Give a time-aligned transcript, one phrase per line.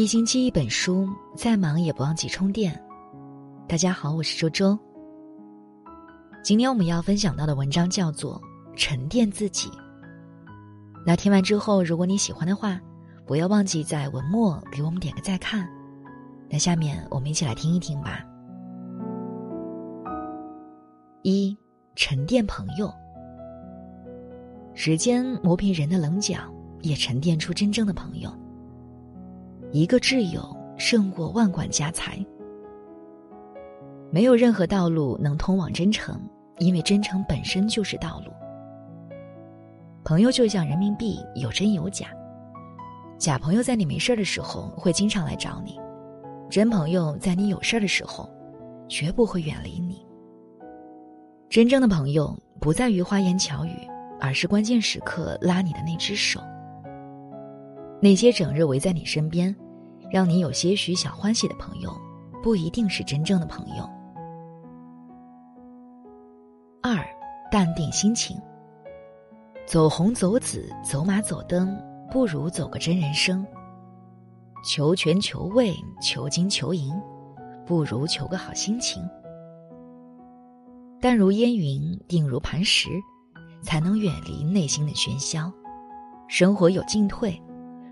[0.00, 1.06] 一星期一本书，
[1.36, 2.72] 再忙也不忘记充电。
[3.68, 4.78] 大家好，我是周周。
[6.42, 8.40] 今天我们要分享到的文章叫做
[8.74, 9.68] 《沉淀自己》。
[11.04, 12.80] 那听完之后，如果你喜欢的话，
[13.26, 15.68] 不要忘记在文末给我们点个再看。
[16.48, 18.24] 那下面我们一起来听一听吧。
[21.20, 21.54] 一
[21.94, 22.90] 沉淀朋友，
[24.72, 26.38] 时间磨平人的棱角，
[26.80, 28.34] 也沉淀出真正的朋友。
[29.72, 30.44] 一个挚友
[30.76, 32.18] 胜过万贯家财。
[34.10, 36.20] 没有任何道路能通往真诚，
[36.58, 38.32] 因为真诚本身就是道路。
[40.02, 42.08] 朋友就像人民币，有真有假。
[43.16, 45.78] 假朋友在你没事的时候会经常来找你，
[46.48, 48.28] 真朋友在你有事的时候，
[48.88, 50.04] 绝不会远离你。
[51.48, 56.40] 真正的朋友不在于花言巧语，而是关键时刻拉你的那只手。
[58.00, 59.54] 那些整日围在你身边，
[60.10, 61.94] 让你有些许小欢喜的朋友，
[62.42, 63.88] 不一定是真正的朋友。
[66.82, 66.96] 二，
[67.50, 68.40] 淡定心情。
[69.66, 71.78] 走红走紫走马走灯，
[72.10, 73.46] 不如走个真人生。
[74.64, 76.92] 求全求位求金求银，
[77.66, 79.02] 不如求个好心情。
[81.00, 82.88] 淡如烟云，定如磐石，
[83.62, 85.52] 才能远离内心的喧嚣。
[86.28, 87.40] 生活有进退。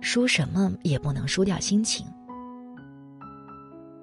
[0.00, 2.06] 输什么也不能输掉心情。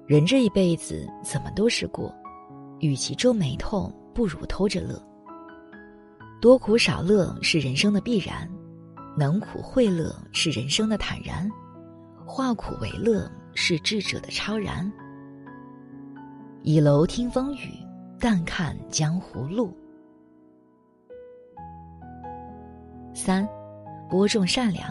[0.06, 2.14] 人这一辈子怎么都是过，
[2.78, 5.02] 与其皱眉头，不如偷着乐。
[6.40, 8.48] 多苦少乐是人生的必然，
[9.16, 11.50] 能苦会乐是人生的坦然，
[12.24, 14.90] 化苦为乐是智者的超然。
[16.62, 17.72] 倚楼听风雨，
[18.20, 19.76] 淡看江湖路。
[23.14, 23.48] 三，
[24.10, 24.88] 播种善良。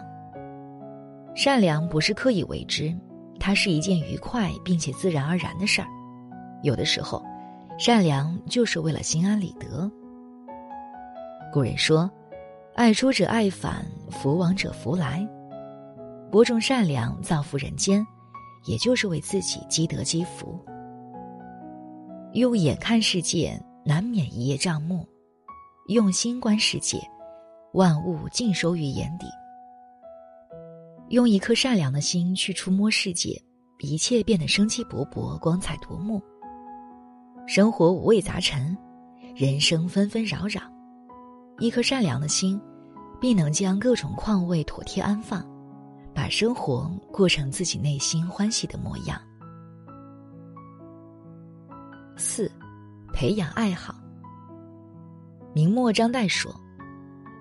[1.36, 2.96] 善良不是刻意为之，
[3.40, 5.88] 它是一件愉快并且自然而然的事儿。
[6.64, 7.22] 有的时候，
[7.78, 9.92] 善良就是为了心安理得。
[11.52, 12.10] 古人说
[12.74, 15.28] ：“爱出者爱返，福往者福来。”
[16.32, 18.06] 播种善良，造福人间，
[18.66, 20.58] 也就是为自己积德积福。
[22.32, 25.06] 用眼看世界，难免一叶障目；
[25.88, 26.98] 用心观世界，
[27.74, 29.28] 万物尽收于眼底。
[31.10, 33.40] 用一颗善良的心去触摸世界，
[33.80, 36.22] 一切变得生机勃勃、光彩夺目。
[37.48, 38.76] 生活五味杂陈，
[39.36, 40.62] 人生纷纷扰扰，
[41.60, 42.60] 一颗善良的心，
[43.22, 45.46] 必能将各种况味妥帖安放，
[46.12, 49.22] 把生活过成自己内心欢喜的模样。
[52.18, 52.52] 四，
[53.14, 53.94] 培养爱好。
[55.54, 56.54] 明末张岱说：“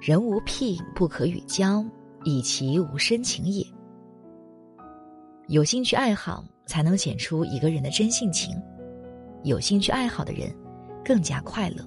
[0.02, 1.82] 人无癖不可与交。”
[2.24, 3.64] 以其无深情也。
[5.48, 8.56] 有兴趣爱好，才能显出一个人的真性情。
[9.42, 10.50] 有兴趣爱好的人，
[11.04, 11.84] 更加快乐。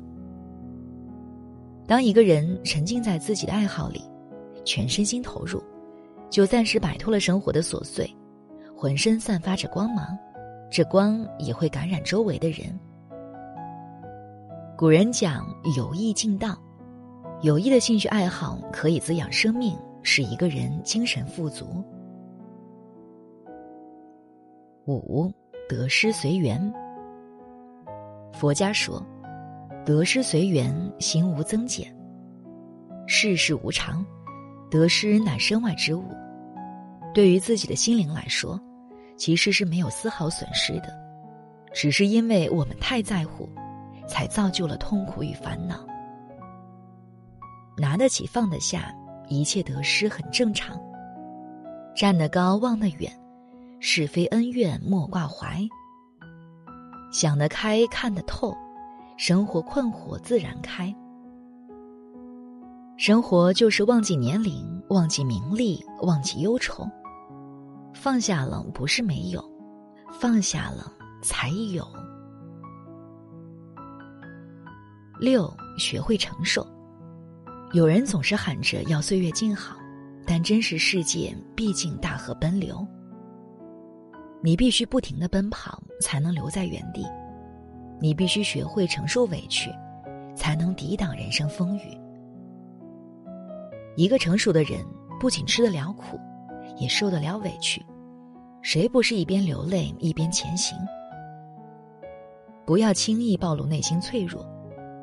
[1.87, 4.03] 当一个人沉浸在自己的爱好里，
[4.63, 5.63] 全身心投入，
[6.29, 8.07] 就暂时摆脱了生活的琐碎，
[8.75, 10.05] 浑身散发着光芒，
[10.69, 12.79] 这光也会感染周围的人。
[14.77, 16.55] 古人讲有益尽道，
[17.41, 19.75] 有益的兴趣爱好可以滋养生命。
[20.09, 21.83] 使一个人精神富足。
[24.85, 25.29] 五
[25.67, 26.73] 得失随缘。
[28.31, 29.05] 佛家说，
[29.85, 31.93] 得失随缘，心无增减。
[33.05, 34.03] 世事无常，
[34.71, 36.05] 得失乃身外之物。
[37.13, 38.57] 对于自己的心灵来说，
[39.17, 40.87] 其实是没有丝毫损失的，
[41.73, 43.49] 只是因为我们太在乎，
[44.07, 45.85] 才造就了痛苦与烦恼。
[47.77, 48.89] 拿得起，放得下。
[49.27, 50.79] 一切得失很正常，
[51.95, 53.11] 站得高望得远，
[53.79, 55.61] 是非恩怨莫挂怀。
[57.11, 58.55] 想得开看得透，
[59.17, 60.93] 生活困惑自然开。
[62.97, 66.87] 生活就是忘记年龄，忘记名利，忘记忧愁。
[67.93, 69.43] 放下了不是没有，
[70.19, 70.91] 放下了
[71.21, 71.87] 才有。
[75.19, 76.65] 六，学会承受。
[77.73, 79.75] 有人总是喊着要岁月静好，
[80.25, 82.85] 但真实世界毕竟大河奔流。
[84.41, 87.03] 你必须不停的奔跑，才能留在原地；
[87.99, 89.69] 你必须学会承受委屈，
[90.33, 91.99] 才能抵挡人生风雨。
[93.97, 94.85] 一个成熟的人，
[95.19, 96.17] 不仅吃得了苦，
[96.77, 97.85] 也受得了委屈。
[98.61, 100.77] 谁不是一边流泪一边前行？
[102.65, 104.45] 不要轻易暴露内心脆弱，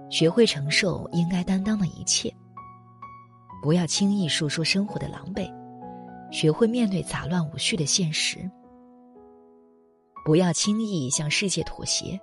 [0.09, 2.33] 学会承受应该担当的一切。
[3.65, 5.51] 不要轻易诉说生活的狼狈，
[6.31, 8.39] 学会面对杂乱无序的现实，
[10.23, 12.21] 不要轻易向世界妥协。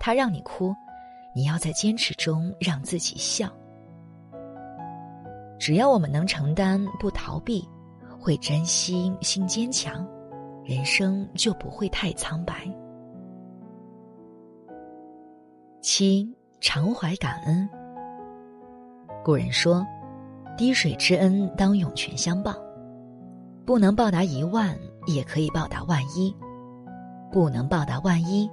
[0.00, 0.74] 他让你哭，
[1.36, 3.46] 你要在坚持中让自己笑。
[5.58, 7.68] 只要我们能承担，不逃避，
[8.18, 10.08] 会珍惜，心坚强，
[10.64, 12.66] 人生就不会太苍白。
[15.82, 16.26] 七，
[16.58, 17.68] 常怀感恩。
[19.22, 19.86] 古人说
[20.56, 22.54] ：“滴水之恩，当涌泉相报。”
[23.66, 26.30] 不能报答一万，也可以报答万一；
[27.32, 28.46] 不能报答万一，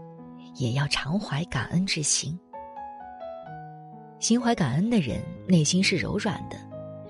[0.56, 2.40] 也要常怀感恩之心。
[4.20, 6.56] 心怀感恩的人，内心是柔软的，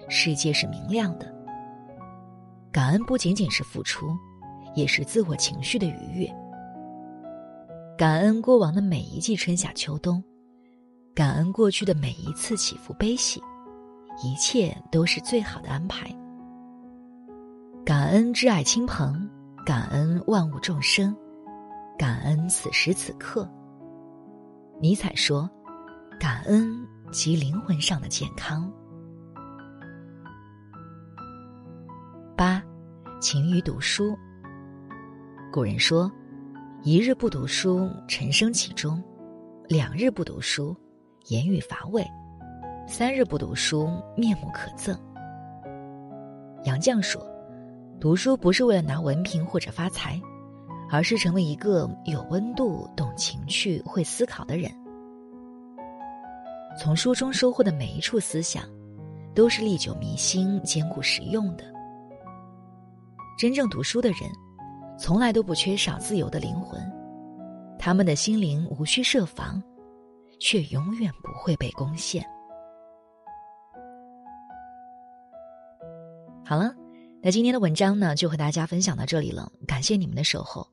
[0.09, 1.31] 世界是明亮的。
[2.71, 4.17] 感恩不仅仅是付出，
[4.73, 6.27] 也是自我情绪的愉悦。
[7.95, 10.23] 感恩过往的每一季春夏秋冬，
[11.13, 13.39] 感恩过去的每一次起伏悲喜，
[14.21, 16.07] 一切都是最好的安排。
[17.85, 19.29] 感恩挚爱亲朋，
[19.65, 21.15] 感恩万物众生，
[21.97, 23.49] 感恩此时此刻。
[24.79, 25.49] 尼采说
[26.19, 28.71] ：“感恩即灵魂上的健康。”
[32.37, 32.63] 八，
[33.19, 34.17] 勤于读书。
[35.51, 36.11] 古人说
[36.83, 39.01] ：“一日不读书，沉声其中；
[39.67, 40.75] 两日不读书，
[41.27, 42.03] 言语乏味；
[42.87, 44.97] 三日不读书，面目可憎。”
[46.65, 47.25] 杨绛说。
[47.99, 50.19] 读书不是为了拿文凭或者发财，
[50.89, 54.71] 而是成为一个有温度、懂情趣、会思考的人。
[56.79, 58.63] 从书中收获的每一处思想，
[59.35, 61.63] 都是历久弥新、坚固实用的。
[63.37, 64.21] 真正读书的人，
[64.97, 66.81] 从来都不缺少自由的灵魂，
[67.77, 69.61] 他们的心灵无需设防，
[70.39, 72.25] 却永远不会被攻陷。
[76.45, 76.75] 好了。
[77.23, 79.51] 那今天的文章呢，就和大家分享到这里了。
[79.67, 80.67] 感谢你们的守候。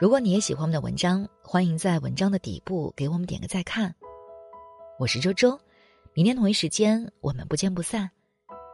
[0.00, 3.94] 如果你也喜欢我们的文章，欢迎在文章的底部给我们点个再看。
[4.98, 5.58] 我是周周，
[6.14, 8.10] 明天同一时间我们不见不散。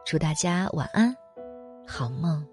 [0.05, 1.15] 祝大家晚安，
[1.85, 2.52] 好梦。